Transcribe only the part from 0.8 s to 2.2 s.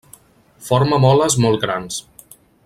moles molt grans.